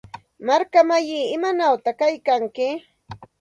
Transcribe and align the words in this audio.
Markamsillaa, 0.47 1.29
¿imanawta 1.35 1.89
kaykanki? 1.99 2.67